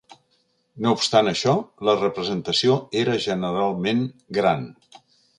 [0.85, 1.51] No obstant això,
[1.89, 4.01] la representació era generalment
[4.39, 4.65] gran.